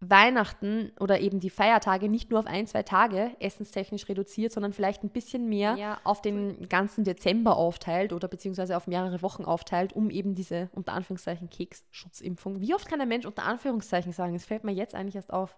[0.09, 5.03] Weihnachten oder eben die Feiertage nicht nur auf ein, zwei Tage essenstechnisch reduziert, sondern vielleicht
[5.03, 5.99] ein bisschen mehr ja.
[6.03, 10.93] auf den ganzen Dezember aufteilt oder beziehungsweise auf mehrere Wochen aufteilt, um eben diese unter
[10.93, 12.61] Anführungszeichen Keksschutzimpfung.
[12.61, 14.35] Wie oft kann ein Mensch unter Anführungszeichen sagen?
[14.35, 15.55] Es fällt mir jetzt eigentlich erst auf.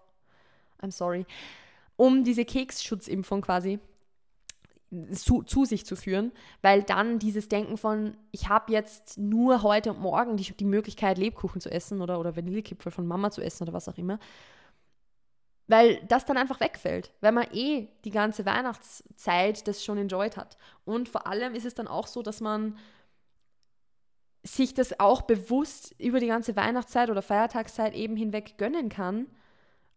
[0.80, 1.26] I'm sorry.
[1.96, 3.78] Um diese Keksschutzimpfung quasi
[5.12, 9.92] zu, zu, sich zu führen, weil dann dieses Denken von, ich habe jetzt nur heute
[9.92, 13.64] und morgen die, die Möglichkeit, Lebkuchen zu essen oder, oder Vanillekipferl von Mama zu essen
[13.64, 14.18] oder was auch immer,
[15.66, 20.56] weil das dann einfach wegfällt, weil man eh die ganze Weihnachtszeit das schon enjoyed hat.
[20.84, 22.78] Und vor allem ist es dann auch so, dass man
[24.44, 29.26] sich das auch bewusst über die ganze Weihnachtszeit oder Feiertagszeit eben hinweg gönnen kann,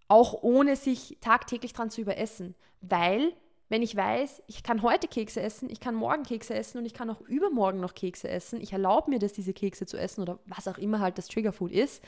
[0.08, 3.32] auch ohne sich tagtäglich dran zu überessen, weil
[3.70, 6.94] wenn ich weiß, ich kann heute Kekse essen, ich kann morgen Kekse essen und ich
[6.94, 10.40] kann auch übermorgen noch Kekse essen, ich erlaube mir das, diese Kekse zu essen oder
[10.46, 12.04] was auch immer halt das Triggerfood ist,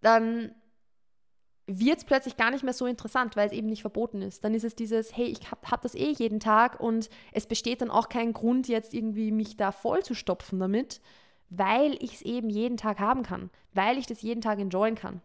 [0.00, 0.52] dann
[1.66, 4.42] wird es plötzlich gar nicht mehr so interessant, weil es eben nicht verboten ist.
[4.42, 7.80] Dann ist es dieses, hey, ich habe hab das eh jeden Tag und es besteht
[7.80, 11.00] dann auch kein Grund, jetzt irgendwie mich da voll zu stopfen damit,
[11.50, 15.22] weil ich es eben jeden Tag haben kann, weil ich das jeden Tag enjoyen kann.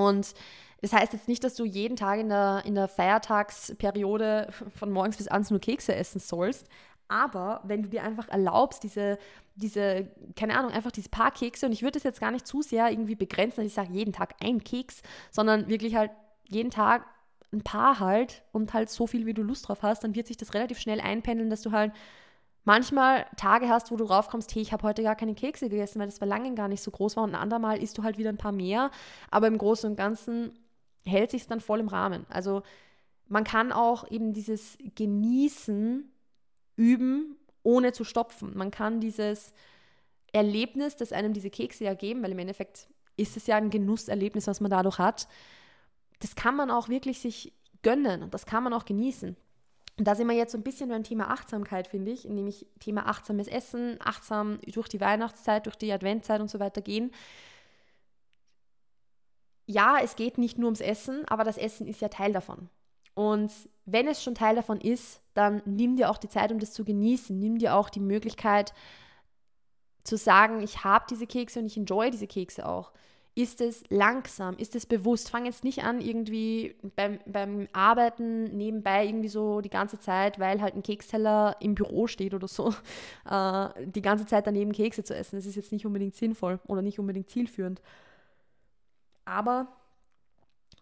[0.00, 0.34] Und
[0.80, 5.18] das heißt jetzt nicht, dass du jeden Tag in der, in der Feiertagsperiode von morgens
[5.18, 6.66] bis abends nur Kekse essen sollst.
[7.08, 9.18] Aber wenn du dir einfach erlaubst, diese,
[9.56, 12.62] diese, keine Ahnung, einfach diese paar Kekse, und ich würde das jetzt gar nicht zu
[12.62, 16.12] sehr irgendwie begrenzen, dass ich sage, jeden Tag ein Keks, sondern wirklich halt
[16.48, 17.04] jeden Tag
[17.52, 20.36] ein paar halt und halt so viel, wie du Lust drauf hast, dann wird sich
[20.36, 21.92] das relativ schnell einpendeln, dass du halt
[22.64, 26.06] manchmal Tage hast, wo du draufkommst, hey, ich habe heute gar keine Kekse gegessen, weil
[26.06, 28.30] das bei lange gar nicht so groß war und ein andermal isst du halt wieder
[28.30, 28.90] ein paar mehr,
[29.30, 30.52] aber im Großen und Ganzen
[31.04, 32.26] hält sich dann voll im Rahmen.
[32.28, 32.62] Also
[33.28, 36.10] man kann auch eben dieses Genießen
[36.76, 38.56] üben, ohne zu stopfen.
[38.56, 39.52] Man kann dieses
[40.32, 44.46] Erlebnis, das einem diese Kekse ja geben, weil im Endeffekt ist es ja ein Genusserlebnis,
[44.46, 45.28] was man dadurch hat,
[46.20, 49.36] das kann man auch wirklich sich gönnen und das kann man auch genießen.
[50.00, 53.06] Und da sind wir jetzt so ein bisschen beim Thema Achtsamkeit, finde ich, nämlich Thema
[53.06, 57.12] achtsames Essen, achtsam durch die Weihnachtszeit, durch die Adventzeit und so weiter gehen
[59.70, 62.68] ja, es geht nicht nur ums Essen, aber das Essen ist ja Teil davon.
[63.14, 63.52] Und
[63.84, 66.84] wenn es schon Teil davon ist, dann nimm dir auch die Zeit, um das zu
[66.84, 67.38] genießen.
[67.38, 68.72] Nimm dir auch die Möglichkeit
[70.02, 72.92] zu sagen, ich habe diese Kekse und ich enjoy diese Kekse auch.
[73.36, 74.56] Ist es langsam?
[74.56, 75.30] Ist es bewusst?
[75.30, 80.60] Fang jetzt nicht an, irgendwie beim, beim Arbeiten nebenbei irgendwie so die ganze Zeit, weil
[80.60, 82.74] halt ein Keksteller im Büro steht oder so,
[83.30, 85.36] äh, die ganze Zeit daneben Kekse zu essen.
[85.36, 87.80] Das ist jetzt nicht unbedingt sinnvoll oder nicht unbedingt zielführend.
[89.24, 89.68] Aber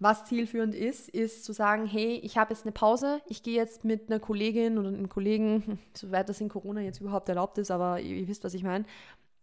[0.01, 3.85] was zielführend ist, ist zu sagen, hey, ich habe jetzt eine Pause, ich gehe jetzt
[3.85, 8.01] mit einer Kollegin oder einem Kollegen, soweit das in Corona jetzt überhaupt erlaubt ist, aber
[8.01, 8.85] ihr, ihr wisst, was ich meine,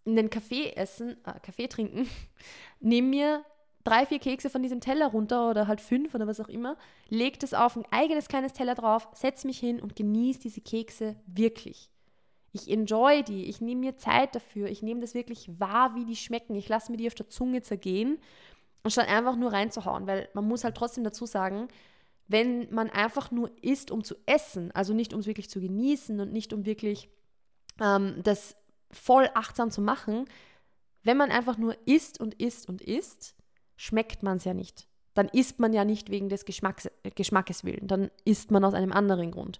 [0.05, 2.07] einen Kaffee essen, äh, Kaffee trinken,
[2.79, 3.45] nehme mir
[3.83, 6.77] drei, vier Kekse von diesem Teller runter oder halt fünf oder was auch immer,
[7.09, 11.15] lege das auf ein eigenes kleines Teller drauf, setze mich hin und genieße diese Kekse
[11.27, 11.89] wirklich.
[12.51, 16.15] Ich enjoy die, ich nehme mir Zeit dafür, ich nehme das wirklich wahr, wie die
[16.15, 18.17] schmecken, ich lasse mir die auf der Zunge zergehen
[18.85, 21.67] anstatt einfach nur reinzuhauen, weil man muss halt trotzdem dazu sagen,
[22.27, 26.19] wenn man einfach nur isst, um zu essen, also nicht um es wirklich zu genießen
[26.19, 27.09] und nicht um wirklich
[27.81, 28.55] ähm, das
[28.91, 30.25] voll achtsam zu machen,
[31.03, 33.35] wenn man einfach nur isst und isst und isst,
[33.77, 34.87] schmeckt man es ja nicht.
[35.13, 38.73] Dann isst man ja nicht wegen des Geschmacks, äh, Geschmackes willen, dann isst man aus
[38.73, 39.59] einem anderen Grund.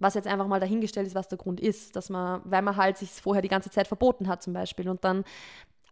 [0.00, 2.98] Was jetzt einfach mal dahingestellt ist, was der Grund ist, dass man, weil man halt
[2.98, 5.24] sich vorher die ganze Zeit verboten hat zum Beispiel und dann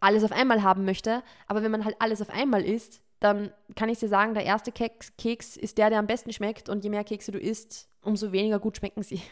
[0.00, 1.22] alles auf einmal haben möchte.
[1.46, 4.72] Aber wenn man halt alles auf einmal isst, dann kann ich dir sagen, der erste
[4.72, 6.68] Keks, Keks ist der, der am besten schmeckt.
[6.68, 9.20] Und je mehr Kekse du isst, umso weniger gut schmecken sie.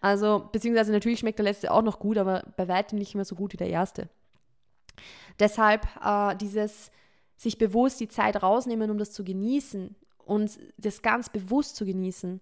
[0.00, 3.34] Also, beziehungsweise natürlich schmeckt der letzte auch noch gut, aber bei weitem nicht mehr so
[3.34, 4.08] gut wie der erste.
[5.38, 6.90] Deshalb äh, dieses
[7.36, 9.94] sich bewusst die Zeit rausnehmen, um das zu genießen
[10.24, 12.40] und das ganz bewusst zu genießen,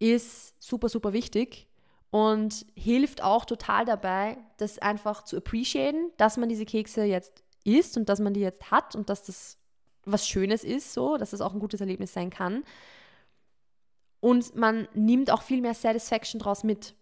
[0.00, 1.68] ist super, super wichtig
[2.10, 7.96] und hilft auch total dabei, das einfach zu appreciaten, dass man diese Kekse jetzt isst
[7.96, 9.58] und dass man die jetzt hat und dass das
[10.04, 12.62] was Schönes ist, so, dass das auch ein gutes Erlebnis sein kann.
[14.24, 16.94] Und man nimmt auch viel mehr Satisfaction draus mit.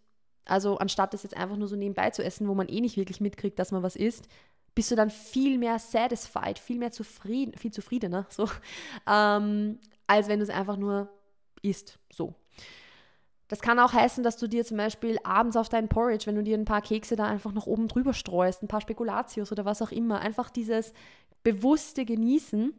[0.44, 3.20] Also anstatt das jetzt einfach nur so nebenbei zu essen, wo man eh nicht wirklich
[3.20, 4.26] mitkriegt, dass man was isst,
[4.74, 8.48] bist du dann viel mehr satisfied, viel mehr zufrieden, viel zufriedener, so,
[9.08, 11.10] ähm, als wenn du es einfach nur
[11.62, 12.34] isst, so.
[13.46, 16.42] Das kann auch heißen, dass du dir zum Beispiel abends auf deinen Porridge, wenn du
[16.42, 19.80] dir ein paar Kekse da einfach noch oben drüber streust, ein paar Spekulatius oder was
[19.80, 20.92] auch immer, einfach dieses
[21.44, 22.74] bewusste Genießen.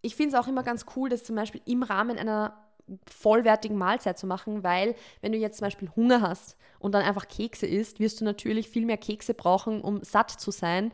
[0.00, 2.62] Ich finde es auch immer ganz cool, das zum Beispiel im Rahmen einer
[3.06, 7.28] vollwertigen Mahlzeit zu machen, weil wenn du jetzt zum Beispiel Hunger hast und dann einfach
[7.28, 10.92] Kekse isst, wirst du natürlich viel mehr Kekse brauchen, um satt zu sein,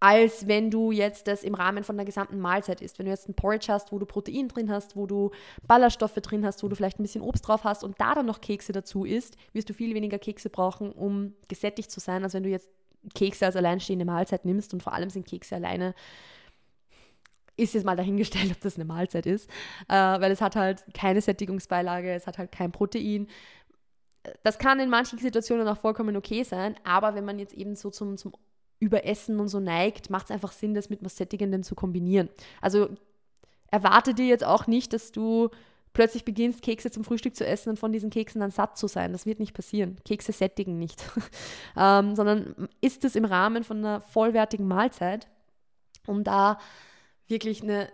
[0.00, 2.98] als wenn du jetzt das im Rahmen von der gesamten Mahlzeit isst.
[2.98, 5.30] Wenn du jetzt ein Porridge hast, wo du Protein drin hast, wo du
[5.66, 8.40] Ballaststoffe drin hast, wo du vielleicht ein bisschen Obst drauf hast und da dann noch
[8.40, 12.42] Kekse dazu isst, wirst du viel weniger Kekse brauchen, um gesättigt zu sein, als wenn
[12.42, 12.68] du jetzt
[13.14, 15.94] Kekse als alleinstehende Mahlzeit nimmst und vor allem sind Kekse alleine
[17.56, 19.48] ist jetzt mal dahingestellt, ob das eine Mahlzeit ist,
[19.88, 23.26] äh, weil es hat halt keine Sättigungsbeilage, es hat halt kein Protein.
[24.42, 27.90] Das kann in manchen Situationen auch vollkommen okay sein, aber wenn man jetzt eben so
[27.90, 28.32] zum, zum
[28.80, 32.28] Überessen und so neigt, macht es einfach Sinn, das mit was Sättigendem zu kombinieren.
[32.60, 32.88] Also
[33.70, 35.50] erwarte dir jetzt auch nicht, dass du
[35.96, 39.12] plötzlich beginnst, Kekse zum Frühstück zu essen und von diesen Keksen dann satt zu sein.
[39.12, 39.96] Das wird nicht passieren.
[40.04, 41.02] Kekse sättigen nicht.
[41.76, 45.26] ähm, sondern ist es im Rahmen von einer vollwertigen Mahlzeit,
[46.06, 46.58] um da
[47.28, 47.88] wirklich eine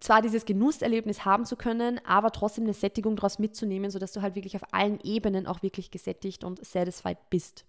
[0.00, 4.34] zwar dieses Genusserlebnis haben zu können, aber trotzdem eine Sättigung daraus mitzunehmen, sodass du halt
[4.34, 7.64] wirklich auf allen Ebenen auch wirklich gesättigt und satisfied bist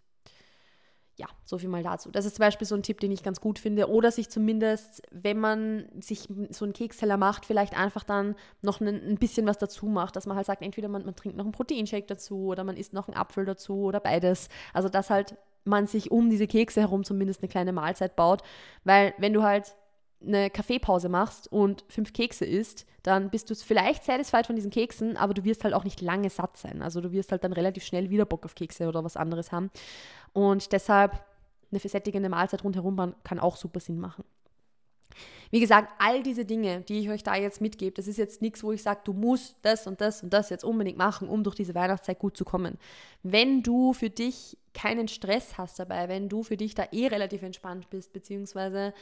[1.19, 2.10] ja, so viel mal dazu.
[2.12, 3.89] Das ist zum Beispiel so ein Tipp, den ich ganz gut finde.
[3.89, 9.17] Oder sich zumindest, wenn man sich so einen Keksteller macht, vielleicht einfach dann noch ein,
[9.17, 10.15] bisschen was dazu macht.
[10.15, 12.93] Dass man halt sagt, entweder man, man trinkt noch einen Proteinshake dazu oder man isst
[12.93, 14.47] noch einen Apfel dazu oder beides.
[14.73, 18.41] Also dass halt man sich um diese Kekse herum zumindest eine kleine Mahlzeit baut.
[18.86, 19.75] Weil wenn du halt
[20.21, 25.15] eine Kaffeepause machst und fünf Kekse isst, dann bist du vielleicht satisfied von diesen Keksen,
[25.15, 26.82] aber du wirst halt auch nicht lange satt sein.
[26.82, 29.71] Also du wirst halt dann relativ schnell wieder Bock auf Kekse oder was anderes haben.
[30.34, 31.23] Und deshalb
[31.71, 34.23] eine versättigende Mahlzeit rundherum kann auch super Sinn machen.
[35.51, 38.63] Wie gesagt, all diese Dinge, die ich euch da jetzt mitgebe, das ist jetzt nichts,
[38.63, 41.55] wo ich sage, du musst das und das und das jetzt unbedingt machen, um durch
[41.55, 42.77] diese Weihnachtszeit gut zu kommen.
[43.23, 47.41] Wenn du für dich keinen Stress hast dabei, wenn du für dich da eh relativ
[47.41, 48.93] entspannt bist, beziehungsweise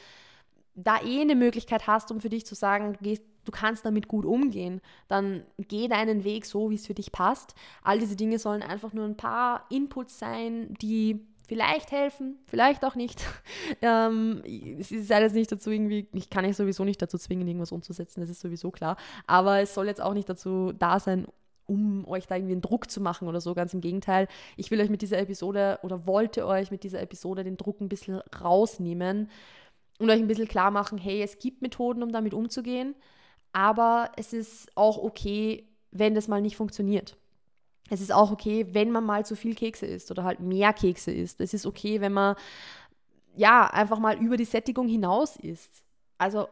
[0.84, 4.08] da eh eine Möglichkeit hast, um für dich zu sagen, du, gehst, du kannst damit
[4.08, 7.54] gut umgehen, dann geh deinen Weg so, wie es für dich passt.
[7.82, 12.94] All diese Dinge sollen einfach nur ein paar Inputs sein, die vielleicht helfen, vielleicht auch
[12.94, 13.24] nicht.
[13.82, 14.42] ähm,
[14.78, 18.20] es ist alles nicht dazu irgendwie, ich kann euch sowieso nicht dazu zwingen, irgendwas umzusetzen,
[18.20, 18.96] das ist sowieso klar.
[19.26, 21.26] Aber es soll jetzt auch nicht dazu da sein,
[21.66, 23.54] um euch da irgendwie einen Druck zu machen oder so.
[23.54, 24.26] Ganz im Gegenteil.
[24.56, 27.90] Ich will euch mit dieser Episode oder wollte euch mit dieser Episode den Druck ein
[27.90, 29.28] bisschen rausnehmen
[29.98, 32.94] und euch ein bisschen klar machen, hey, es gibt Methoden, um damit umzugehen,
[33.52, 37.16] aber es ist auch okay, wenn das mal nicht funktioniert.
[37.90, 41.10] Es ist auch okay, wenn man mal zu viel Kekse isst oder halt mehr Kekse
[41.10, 41.40] isst.
[41.40, 42.36] Es ist okay, wenn man
[43.34, 45.82] ja einfach mal über die Sättigung hinaus isst.
[46.18, 46.48] Also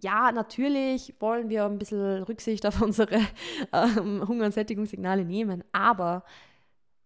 [0.00, 3.20] ja, natürlich wollen wir ein bisschen Rücksicht auf unsere
[3.72, 6.24] ähm, Hunger- und Sättigungssignale nehmen, aber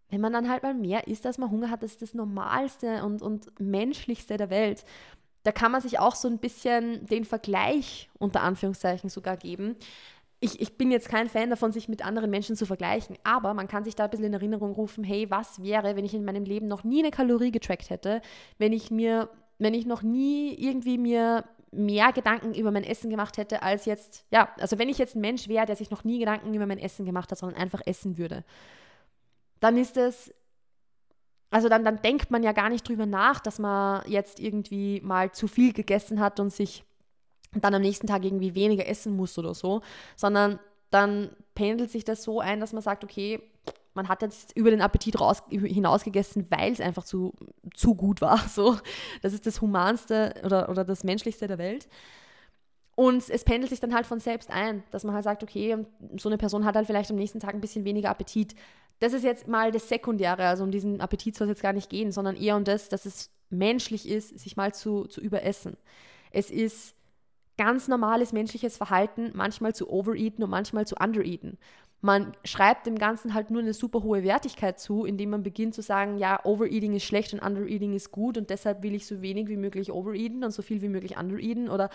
[0.09, 3.05] wenn man dann halt mal mehr isst, als man Hunger hat, das ist das Normalste
[3.05, 4.85] und, und Menschlichste der Welt
[5.46, 9.76] da kann man sich auch so ein bisschen den Vergleich unter Anführungszeichen sogar geben.
[10.40, 13.68] Ich, ich bin jetzt kein Fan davon, sich mit anderen Menschen zu vergleichen, aber man
[13.68, 16.44] kann sich da ein bisschen in Erinnerung rufen, hey, was wäre, wenn ich in meinem
[16.44, 18.22] Leben noch nie eine Kalorie getrackt hätte,
[18.59, 23.37] wenn ich mir, wenn ich noch nie irgendwie mir mehr Gedanken über mein Essen gemacht
[23.37, 26.18] hätte, als jetzt, ja, also wenn ich jetzt ein Mensch wäre, der sich noch nie
[26.18, 28.44] Gedanken über mein Essen gemacht hat, sondern einfach essen würde,
[29.61, 30.35] dann ist es,
[31.50, 35.32] also dann, dann denkt man ja gar nicht drüber nach, dass man jetzt irgendwie mal
[35.32, 36.85] zu viel gegessen hat und sich
[37.52, 39.82] dann am nächsten Tag irgendwie weniger essen muss oder so,
[40.16, 40.59] sondern
[40.90, 43.40] dann pendelt sich das so ein, dass man sagt, okay,
[43.94, 47.32] man hat jetzt über den Appetit raus, hinaus gegessen, weil es einfach zu,
[47.74, 48.38] zu gut war.
[48.48, 48.76] So.
[49.22, 51.88] Das ist das Humanste oder, oder das Menschlichste der Welt.
[52.94, 55.85] Und es pendelt sich dann halt von selbst ein, dass man halt sagt, okay,
[56.18, 58.54] so eine Person hat halt vielleicht am nächsten Tag ein bisschen weniger Appetit.
[58.98, 61.90] Das ist jetzt mal das Sekundäre, also um diesen Appetit soll es jetzt gar nicht
[61.90, 65.76] gehen, sondern eher um das, dass es menschlich ist, sich mal zu, zu überessen.
[66.30, 66.96] Es ist
[67.59, 71.59] ganz normales menschliches Verhalten, manchmal zu overeaten und manchmal zu undereaten.
[72.02, 75.82] Man schreibt dem Ganzen halt nur eine super hohe Wertigkeit zu, indem man beginnt zu
[75.82, 79.48] sagen, ja, Overeating ist schlecht und Undereating ist gut und deshalb will ich so wenig
[79.48, 81.88] wie möglich overeaten und so viel wie möglich undereaten oder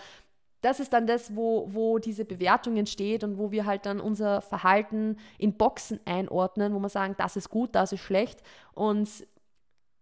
[0.62, 4.40] das ist dann das, wo, wo diese Bewertung entsteht und wo wir halt dann unser
[4.40, 9.08] Verhalten in Boxen einordnen, wo wir sagen, das ist gut, das ist schlecht und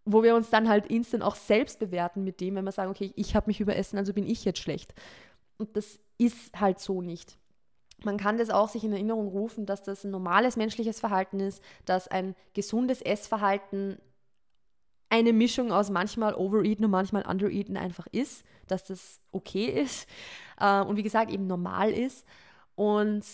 [0.04, 3.12] wo wir uns dann halt instant auch selbst bewerten mit dem, wenn wir sagen, okay,
[3.16, 4.94] ich habe mich überessen, also bin ich jetzt schlecht.
[5.56, 7.38] Und das ist halt so nicht.
[8.02, 11.62] Man kann das auch sich in Erinnerung rufen, dass das ein normales menschliches Verhalten ist,
[11.84, 13.98] dass ein gesundes Essverhalten
[15.10, 20.08] eine Mischung aus manchmal Overeaten und manchmal Undereaten einfach ist, dass das okay ist
[20.60, 22.26] äh, und wie gesagt eben normal ist.
[22.76, 23.24] Und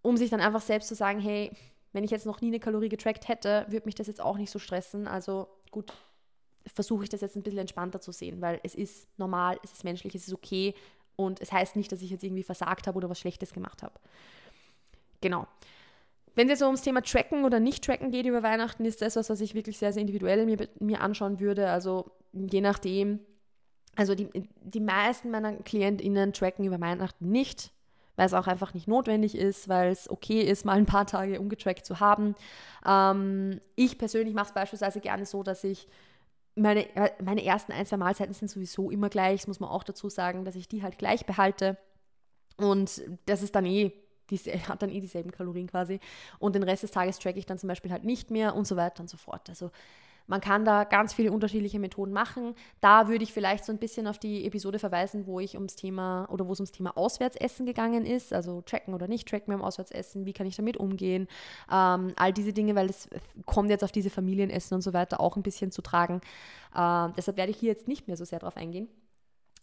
[0.00, 1.50] um sich dann einfach selbst zu sagen, hey,
[1.92, 4.50] wenn ich jetzt noch nie eine Kalorie getrackt hätte, würde mich das jetzt auch nicht
[4.50, 5.06] so stressen.
[5.06, 5.92] Also gut,
[6.74, 9.84] versuche ich das jetzt ein bisschen entspannter zu sehen, weil es ist normal, es ist
[9.84, 10.74] menschlich, es ist okay
[11.16, 13.94] und es heißt nicht, dass ich jetzt irgendwie versagt habe oder was Schlechtes gemacht habe.
[15.20, 15.46] Genau.
[16.34, 19.40] Wenn es jetzt ums Thema Tracken oder Nicht-Tracken geht über Weihnachten, ist das was, was
[19.40, 21.68] ich wirklich sehr, sehr individuell mir, mir anschauen würde.
[21.68, 23.20] Also je nachdem,
[23.96, 24.28] also die,
[24.62, 27.72] die meisten meiner KlientInnen tracken über Weihnachten nicht,
[28.16, 31.40] weil es auch einfach nicht notwendig ist, weil es okay ist, mal ein paar Tage
[31.40, 32.34] ungetrackt zu haben.
[32.86, 35.88] Ähm, ich persönlich mache es beispielsweise gerne so, dass ich
[36.54, 36.86] meine,
[37.22, 40.44] meine ersten ein, zwei Mahlzeiten sind sowieso immer gleich, das muss man auch dazu sagen,
[40.44, 41.78] dass ich die halt gleich behalte.
[42.58, 43.92] Und das ist dann eh,
[44.32, 46.00] die, hat dann eh dieselben Kalorien quasi.
[46.38, 48.76] Und den Rest des Tages tracke ich dann zum Beispiel halt nicht mehr und so
[48.76, 49.48] weiter und so fort.
[49.48, 49.70] Also
[50.26, 52.54] man kann da ganz viele unterschiedliche Methoden machen.
[52.80, 56.28] Da würde ich vielleicht so ein bisschen auf die Episode verweisen, wo ich ums Thema
[56.30, 60.24] oder wo es ums Thema Auswärtsessen gegangen ist, also tracken oder nicht tracken beim Auswärtsessen,
[60.26, 61.28] wie kann ich damit umgehen,
[61.70, 63.08] ähm, all diese Dinge, weil es
[63.46, 66.20] kommt jetzt auf diese Familienessen und so weiter auch ein bisschen zu tragen.
[66.74, 68.88] Äh, deshalb werde ich hier jetzt nicht mehr so sehr drauf eingehen.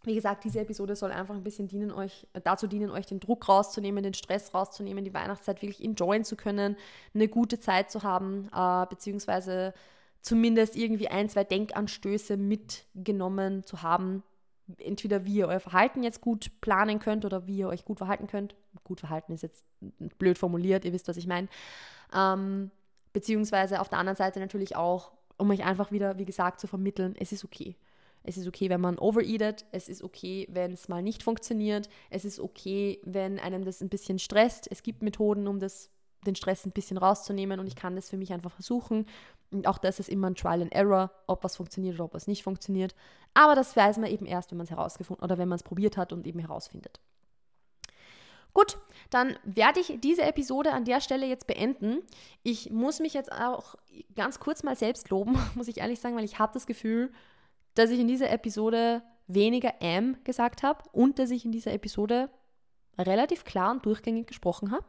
[0.02, 3.48] Wie gesagt, diese Episode soll einfach ein bisschen dienen euch, dazu dienen, euch den Druck
[3.48, 6.76] rauszunehmen, den Stress rauszunehmen, die Weihnachtszeit wirklich enjoyen zu können,
[7.14, 9.74] eine gute Zeit zu haben, äh, beziehungsweise
[10.22, 14.22] zumindest irgendwie ein, zwei Denkanstöße mitgenommen zu haben.
[14.78, 18.26] Entweder wie ihr euer Verhalten jetzt gut planen könnt oder wie ihr euch gut verhalten
[18.26, 18.54] könnt.
[18.84, 19.64] Gut verhalten ist jetzt
[20.18, 21.48] blöd formuliert, ihr wisst, was ich meine.
[22.14, 22.70] Ähm,
[23.12, 27.16] beziehungsweise auf der anderen Seite natürlich auch, um euch einfach wieder, wie gesagt, zu vermitteln,
[27.18, 27.76] es ist okay.
[28.22, 29.64] Es ist okay, wenn man overeatet.
[29.72, 31.88] Es ist okay, wenn es mal nicht funktioniert.
[32.10, 34.70] Es ist okay, wenn einem das ein bisschen stresst.
[34.70, 35.90] Es gibt Methoden, um das,
[36.26, 39.06] den Stress ein bisschen rauszunehmen und ich kann das für mich einfach versuchen.
[39.50, 42.26] Und auch das ist immer ein Trial and Error, ob was funktioniert oder ob was
[42.26, 42.94] nicht funktioniert.
[43.34, 45.96] Aber das weiß man eben erst, wenn man es herausgefunden oder wenn man es probiert
[45.96, 47.00] hat und eben herausfindet.
[48.52, 48.78] Gut,
[49.10, 52.02] dann werde ich diese Episode an der Stelle jetzt beenden.
[52.42, 53.76] Ich muss mich jetzt auch
[54.16, 57.12] ganz kurz mal selbst loben, muss ich ehrlich sagen, weil ich habe das Gefühl,
[57.74, 62.30] dass ich in dieser Episode weniger am gesagt habe und dass ich in dieser Episode
[62.98, 64.84] relativ klar und durchgängig gesprochen habe.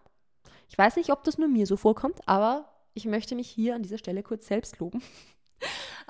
[0.67, 3.83] Ich weiß nicht, ob das nur mir so vorkommt, aber ich möchte mich hier an
[3.83, 5.01] dieser Stelle kurz selbst loben.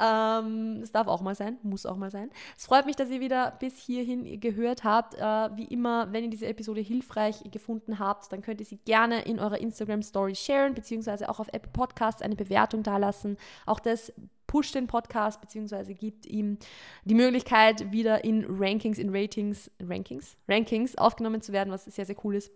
[0.02, 2.30] Ähm, das darf auch mal sein, muss auch mal sein.
[2.58, 5.14] Es freut mich, dass ihr wieder bis hierhin gehört habt.
[5.16, 9.22] Äh, wie immer, wenn ihr diese Episode hilfreich gefunden habt, dann könnt ihr sie gerne
[9.22, 13.38] in eurer Instagram Story sharen, beziehungsweise auch auf Apple Podcasts eine Bewertung dalassen.
[13.65, 14.12] Auch das
[14.48, 16.58] pusht den Podcast, beziehungsweise gibt ihm
[17.06, 22.17] die Möglichkeit, wieder in Rankings, in Ratings, Rankings, Rankings aufgenommen zu werden, was sehr, sehr
[22.25, 22.52] cool ist.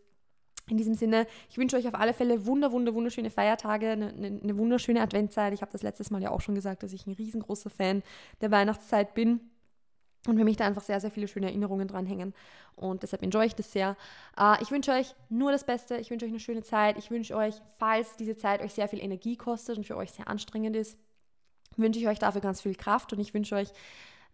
[0.69, 4.57] In diesem Sinne, ich wünsche euch auf alle Fälle wunder, wunder, wunderschöne Feiertage, eine, eine
[4.57, 5.53] wunderschöne Adventszeit.
[5.53, 8.01] Ich habe das letztes Mal ja auch schon gesagt, dass ich ein riesengroßer Fan
[8.41, 9.41] der Weihnachtszeit bin
[10.27, 12.33] und für mich da einfach sehr, sehr viele schöne Erinnerungen dranhängen.
[12.75, 13.95] Und deshalb enjoy ich das sehr.
[14.39, 15.97] Uh, ich wünsche euch nur das Beste.
[15.97, 16.97] Ich wünsche euch eine schöne Zeit.
[16.97, 20.27] Ich wünsche euch, falls diese Zeit euch sehr viel Energie kostet und für euch sehr
[20.27, 20.97] anstrengend ist,
[21.77, 23.69] wünsche ich euch dafür ganz viel Kraft und ich wünsche euch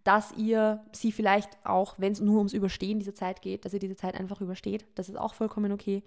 [0.03, 3.79] dass ihr sie vielleicht auch, wenn es nur ums Überstehen dieser Zeit geht, dass ihr
[3.79, 4.85] diese Zeit einfach übersteht.
[4.95, 6.03] Das ist auch vollkommen okay.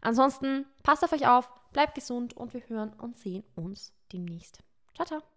[0.00, 4.60] Ansonsten passt auf euch auf, bleibt gesund und wir hören und sehen uns demnächst.
[4.94, 5.35] Ciao, ciao.